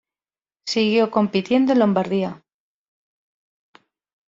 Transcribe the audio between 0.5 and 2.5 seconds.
Siguió compitiendo en Lombardía.